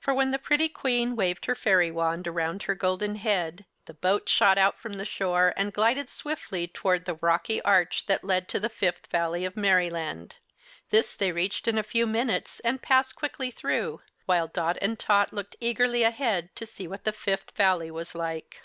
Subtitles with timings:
[0.00, 4.28] For when the pretty Queen waved her fairy wand around her golden head, the boat
[4.28, 8.58] shot out from the shore and glided swiftly toward the rocky arch that led to
[8.58, 10.38] the Fifth Valley of Merryland.
[10.90, 15.32] This they reached in a few minutes and passed quickly through, while Dot and Tot
[15.32, 18.62] looked eagerly ahead to see what the Fifth Valley was like.